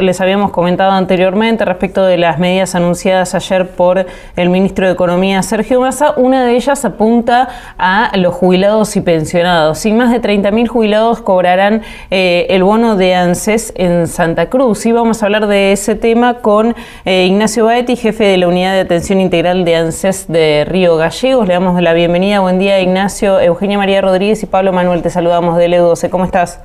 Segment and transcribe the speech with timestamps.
[0.00, 4.06] Les habíamos comentado anteriormente respecto de las medidas anunciadas ayer por
[4.36, 6.14] el ministro de Economía Sergio Massa.
[6.16, 9.78] Una de ellas apunta a los jubilados y pensionados.
[9.78, 14.86] Sin más de 30.000 jubilados cobrarán eh, el bono de ANSES en Santa Cruz.
[14.86, 18.72] Y vamos a hablar de ese tema con eh, Ignacio Baetti, jefe de la Unidad
[18.72, 21.46] de Atención Integral de ANSES de Río Gallegos.
[21.46, 22.40] Le damos la bienvenida.
[22.40, 23.40] Buen día, Ignacio.
[23.40, 26.10] Eugenia María Rodríguez y Pablo Manuel, te saludamos de LU12.
[26.10, 26.60] ¿Cómo estás?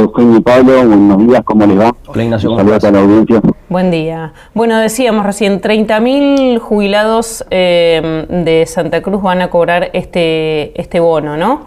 [0.00, 1.94] Eugenio y Pablo, buenos días, ¿cómo les va?
[2.06, 3.40] Hola Ignacio, ¿cómo Saludos a la audiencia.
[3.68, 4.32] Buen día.
[4.54, 11.36] Bueno, decíamos recién, 30.000 jubilados eh, de Santa Cruz van a cobrar este, este bono,
[11.36, 11.66] ¿no?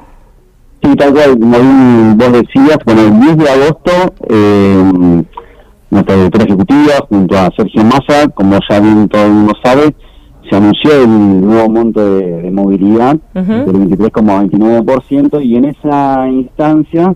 [0.82, 3.92] Sí, tal cual, como bien vos decías, bueno, el 10 de agosto,
[4.30, 5.24] eh,
[5.90, 9.94] nuestra directora ejecutiva, junto a Sergio Massa, como ya bien todo el mundo sabe,
[10.50, 17.14] se anunció el nuevo monto de, de movilidad del 23,29% y en esa instancia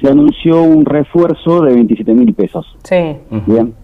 [0.00, 2.66] se anunció un refuerzo de 27 mil pesos.
[2.84, 3.16] Sí.
[3.46, 3.74] Bien.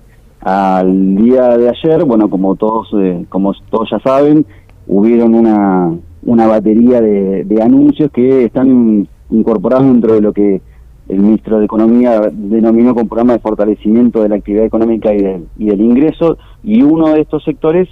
[0.40, 4.46] Al día de ayer, bueno, como todos, eh, como todos ya saben,
[4.86, 10.60] hubieron una, una batería de, de anuncios que están incorporados dentro de lo que
[11.08, 15.46] el ministro de Economía denominó como programa de fortalecimiento de la actividad económica y del,
[15.56, 17.88] y del ingreso, y uno de estos sectores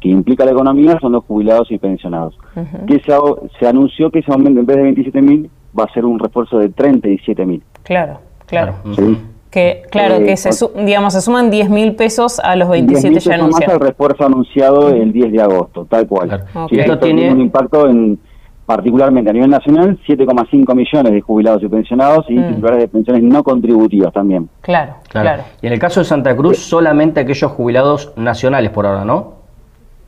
[0.00, 2.38] que implica la economía son los jubilados y pensionados.
[2.86, 3.12] que se,
[3.58, 6.58] se anunció que ese aumento en vez de 27 mil va a ser un refuerzo
[6.58, 7.62] de 37 mil.
[7.82, 8.74] Claro, claro.
[8.96, 9.18] ¿sí?
[9.50, 10.50] Que, claro, Eh, que se,
[10.84, 13.74] digamos, se suman 10 mil pesos a los 27 10.000 ya pesos más anunciados.
[13.74, 16.28] al refuerzo anunciado el 10 de agosto, tal cual.
[16.28, 16.44] Claro.
[16.64, 16.68] Ok.
[16.70, 18.18] Sí, Y esto esto tiene- un impacto en
[18.66, 22.48] particularmente a nivel nacional, 7,5 millones de jubilados y pensionados y Mm.
[22.48, 24.50] titulares de pensiones no contributivas también.
[24.60, 25.24] Claro, claro.
[25.28, 25.42] Claro.
[25.62, 29.38] Y en el caso de Santa Cruz, solamente aquellos jubilados nacionales por ahora, ¿no?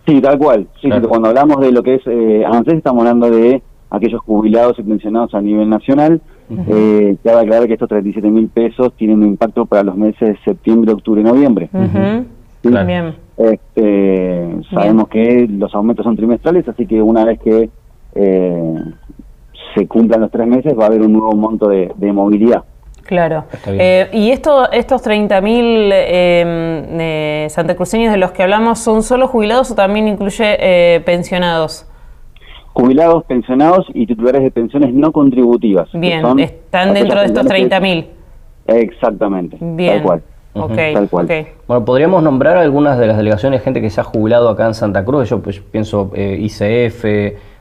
[0.07, 0.67] Sí, tal cual.
[0.83, 1.03] Sí, Claro.
[1.03, 4.83] sí, cuando hablamos de lo que es eh, ANSES estamos hablando de aquellos jubilados y
[4.83, 6.21] pensionados a nivel nacional.
[6.69, 10.39] Eh, cabe aclarar que estos 37 mil pesos tienen un impacto para los meses de
[10.45, 11.69] septiembre, octubre y noviembre.
[11.73, 12.25] Ujú.
[12.63, 12.69] Sí.
[12.69, 12.87] Claro.
[12.87, 13.15] Bien.
[13.37, 17.71] Este, sabemos que los aumentos son trimestrales, así que una vez que
[18.15, 18.75] eh,
[19.75, 22.65] se cumplan los tres meses va a haber un nuevo monto de, de movilidad.
[23.11, 23.45] Claro.
[23.67, 29.71] Eh, y esto, estos 30.000 eh, eh, santacruceños de los que hablamos, ¿son solo jubilados
[29.73, 31.90] o también incluye eh, pensionados?
[32.73, 35.89] Jubilados, pensionados y titulares de pensiones no contributivas.
[35.93, 38.07] Bien, son están dentro de estos aquellas 30.000.
[38.67, 39.95] Exactamente, Bien.
[39.95, 40.23] tal cual.
[40.53, 41.29] Ok, Tal cual.
[41.69, 44.75] Bueno, podríamos nombrar algunas de las delegaciones de gente que se ha jubilado acá en
[44.75, 45.29] Santa Cruz.
[45.31, 47.05] Yo pues, pienso eh, ICF,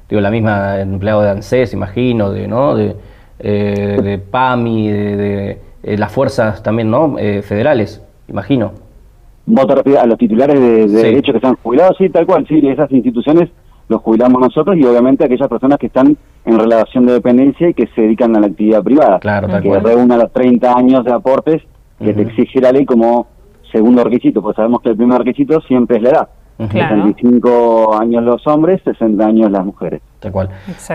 [0.10, 2.76] digo la misma empleado de ANSES, imagino, de, ¿no?
[2.76, 2.96] de,
[3.40, 7.16] eh, de PAMI, de, de, eh, las fuerzas también ¿no?
[7.20, 8.72] Eh, federales, imagino.
[9.46, 10.96] ¿Vos te a los titulares de, de Sí.
[10.96, 11.96] derechos que están jubilados?
[11.98, 13.50] Sí, tal cual, sí, esas instituciones
[13.90, 17.88] los jubilamos nosotros y obviamente aquellas personas que están en relación de dependencia y que
[17.88, 19.20] se dedican a la actividad privada.
[19.20, 21.64] Claro, que reúna los 30 años de aportes
[22.00, 23.28] que te exige la ley como
[23.72, 26.30] segundo requisito, pues sabemos que el primer requisito siempre es la edad.
[26.60, 26.70] Ujú.
[26.70, 26.96] Claro.
[27.08, 30.02] 65 años los hombres, 60 años las mujeres.
[30.20, 30.50] Tal cual.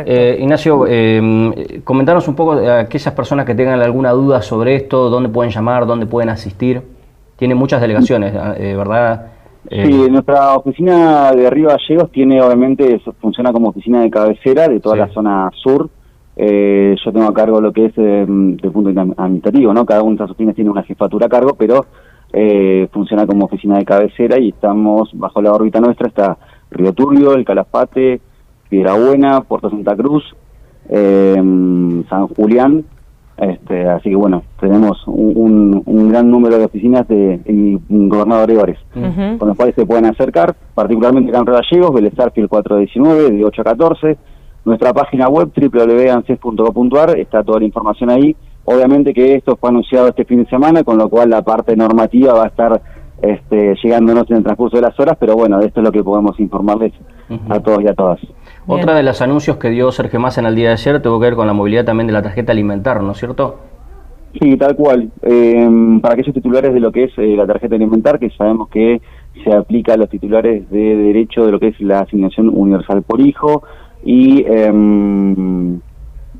[0.04, 5.08] Eh, Ignacio, eh, comentanos un poco a aquellas personas que tengan alguna duda sobre esto,
[5.08, 6.82] dónde pueden llamar, dónde pueden asistir.
[7.36, 9.33] Tiene muchas delegaciones, eh, ¿verdad?
[9.70, 14.68] Eh, Sí, nuestra oficina de Río Gallegos tiene, obviamente, eso funciona como oficina de cabecera
[14.68, 15.00] de toda Sí.
[15.00, 15.88] la zona sur.
[16.36, 19.86] Eh, yo tengo a cargo lo que es eh, del punto de administrativo, ¿no?
[19.86, 21.86] Cada una de estas oficinas tiene una jefatura a cargo, pero
[22.32, 26.36] eh, funciona como oficina de cabecera y estamos bajo la órbita nuestra, está
[26.70, 28.20] Río Turbio, El Calafate,
[28.68, 30.24] Piedra Buena, Puerto Santa Cruz,
[30.88, 31.34] eh,
[32.08, 32.84] San Julián,
[33.36, 38.78] este, así que bueno, tenemos un, un- gran número de oficinas de, y Gobernador Ores
[38.94, 39.38] Ujú.
[39.38, 43.64] con los cuales se pueden acercar, particularmente acá en Gallegos, Belezarfield 419, de 8 a
[43.64, 44.16] 14.
[44.64, 48.34] Nuestra página web, www.anses.com.ar, está toda la información ahí.
[48.64, 52.32] Obviamente que esto fue anunciado este fin de semana, con lo cual la parte normativa
[52.32, 52.80] va a estar
[53.20, 56.38] este, llegándonos en el transcurso de las horas, pero bueno, esto es lo que podemos
[56.40, 56.92] informarles
[57.48, 58.18] a todos y a todas.
[58.66, 61.26] Otra de los anuncios que dio Sergio Massa en el día de ayer tuvo que
[61.26, 63.58] ver con la movilidad también de la tarjeta alimentar, ¿no es cierto?
[64.40, 65.10] Sí, tal cual.
[65.22, 65.68] Eh,
[66.00, 69.00] para aquellos titulares de lo que es eh, la tarjeta alimentar, que sabemos que
[69.42, 73.20] se aplica a los titulares de derecho de lo que es la asignación universal por
[73.20, 73.62] hijo
[74.04, 75.80] y em,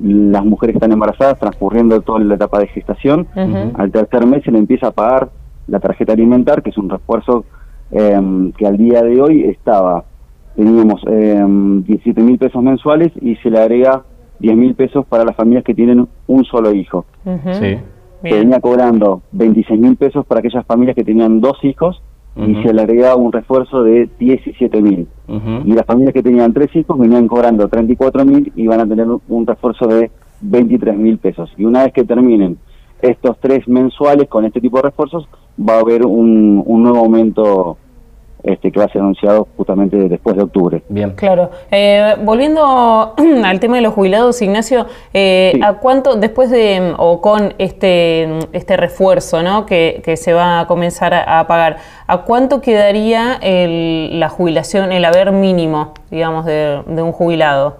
[0.01, 3.27] las mujeres que están embarazadas transcurriendo toda la etapa de gestación.
[3.75, 5.29] Al tercer mes se le empieza a pagar
[5.67, 7.45] la tarjeta alimentar, que es un refuerzo
[7.91, 10.03] em, que al día de hoy estaba,
[10.55, 14.03] teníamos em, 17 mil pesos mensuales y se le agrega
[14.39, 17.05] 10 mil pesos para las familias que tienen un solo hijo.
[17.25, 17.53] Ujú.
[17.53, 17.77] Sí.
[18.21, 22.01] Se venía cobrando 26 mil pesos para aquellas familias que tenían dos hijos
[22.35, 25.07] y se le agregaba un refuerzo de 17 mil.
[25.63, 29.07] Y las familias que tenían tres hijos venían cobrando 34 mil y van a tener
[29.27, 30.11] un refuerzo de
[30.41, 31.49] 23 mil pesos.
[31.57, 32.57] Y una vez que terminen
[33.01, 37.77] estos tres mensuales con este tipo de refuerzos, va a haber un, un nuevo aumento
[38.45, 40.83] este, que va a ser anunciado justamente después de octubre.
[40.87, 41.11] Bien.
[41.11, 41.49] Claro.
[41.71, 47.53] Eh, volviendo al tema de los jubilados, Ignacio, eh, ¿a cuánto, después de, o con
[47.57, 49.65] este, este refuerzo ¿no?
[49.65, 51.77] que, se va a comenzar a, pagar,
[52.07, 57.77] ¿a cuánto quedaría la jubilación, el haber mínimo, digamos, de, un jubilado?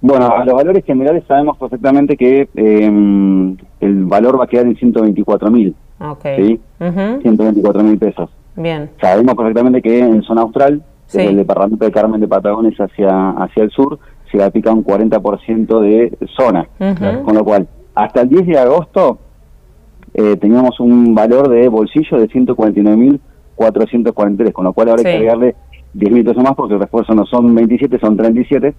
[0.00, 4.76] Bueno, a los valores generales sabemos perfectamente que em, el valor va a quedar en
[4.76, 5.76] 124 mil.
[6.00, 6.36] Okay.
[6.36, 6.60] ¿sí?
[6.78, 8.30] 124 mil pesos.
[8.62, 8.90] Bien.
[9.00, 13.64] Sabemos perfectamente que en zona austral, desde el departamento de Carmen de Patagones hacia, hacia
[13.64, 13.98] el sur,
[14.30, 16.68] se aplica un 40% de zona.
[17.24, 19.18] Con lo cual, hasta el 10 de agosto
[20.14, 25.54] eh, teníamos un valor de bolsillo de 149.443, con lo cual ahora hay que agregarle
[25.94, 28.74] 10.000 pesos más porque el refuerzo no son 27, son 37,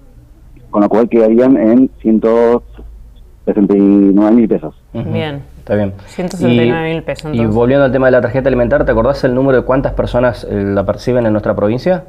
[0.70, 4.76] con lo cual quedarían en 169.000 pesos.
[4.94, 5.42] Bien.
[5.72, 5.94] Está bien.
[6.06, 7.34] 169 mil pesos.
[7.34, 10.44] Y volviendo al tema de la tarjeta alimentar, ¿te acordás el número de cuántas personas
[10.44, 12.04] eh, la perciben en nuestra provincia?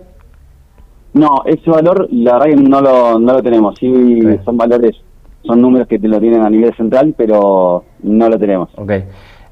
[1.13, 3.77] No, ese valor la verdad no lo, no lo tenemos.
[3.79, 4.97] Sí, son valores,
[5.45, 8.69] son números que te lo tienen a nivel central, pero no lo tenemos.
[8.75, 8.91] Ok.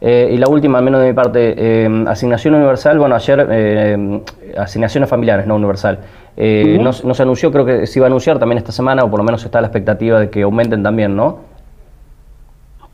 [0.00, 4.20] Eh, y la última, al menos de mi parte, eh, asignación universal, bueno, ayer,
[4.58, 6.00] asignaciones familiares, no universal.
[6.36, 9.20] no, no, se anunció, creo que se iba a anunciar también esta semana, o por
[9.20, 11.49] lo menos está la expectativa de que aumenten también, ¿no?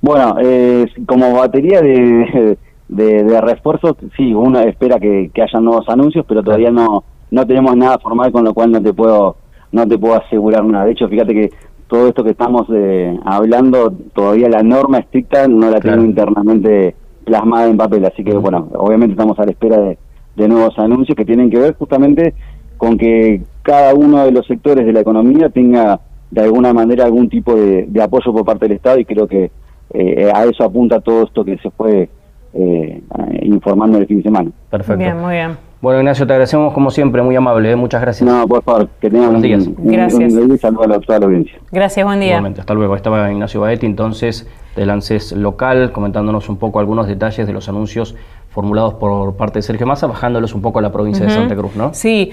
[0.00, 2.58] Bueno, eh, como batería de,
[2.88, 7.76] de, refuerzos, sí, uno espera que, que haya nuevos anuncios, pero todavía no no tenemos
[7.76, 9.36] nada formal, con lo cual no te puedo
[9.72, 10.84] no te puedo asegurar nada.
[10.84, 11.50] De hecho, fíjate que
[11.88, 16.94] todo esto que estamos eh, hablando, todavía la norma estricta no la tengo internamente
[17.24, 19.98] plasmada en papel, así que bueno, obviamente estamos a la espera de,
[20.36, 22.34] de nuevos anuncios que tienen que ver justamente
[22.76, 26.00] con que cada uno de los sectores de la economía tenga
[26.30, 29.50] de alguna manera algún tipo de, de apoyo por parte del Estado y creo que
[29.92, 32.08] eh, a eso apunta todo esto que se fue
[32.54, 33.02] eh,
[33.42, 34.50] informando el fin de semana.
[34.70, 34.98] Perfecto.
[34.98, 35.56] Bien, muy bien.
[35.80, 37.76] Bueno, Ignacio, te agradecemos como siempre, muy amable, ¿eh?
[37.76, 38.28] muchas gracias.
[38.28, 39.66] No, por favor, que tengan Buenos días.
[39.66, 40.32] Un, gracias.
[40.32, 41.58] Un, saludo a toda la audiencia.
[41.70, 42.30] Gracias, buen día.
[42.30, 42.96] Igualmente, hasta luego.
[42.96, 48.16] Estaba Ignacio Baetti, entonces, del ANSES local, comentándonos un poco algunos detalles de los anuncios
[48.48, 51.76] formulados por parte de Sergio Massa, bajándolos un poco a la provincia de Santa Cruz,
[51.76, 51.92] ¿no?
[51.92, 52.32] Sí.